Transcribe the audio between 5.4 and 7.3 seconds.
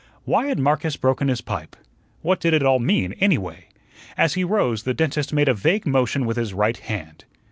a vague motion with his right hand.